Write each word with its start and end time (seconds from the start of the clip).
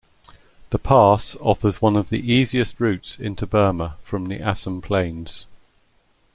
The 0.71 0.79
pass 0.79 1.35
offers 1.41 1.79
one 1.79 1.95
of 1.95 2.09
the 2.09 2.17
easiest 2.33 2.79
routes 2.79 3.19
into 3.19 3.45
Burma 3.45 3.97
from 4.01 4.25
the 4.29 4.39
Assam 4.41 4.81
plains. 4.81 5.47